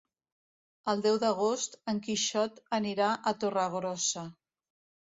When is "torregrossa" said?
3.45-4.27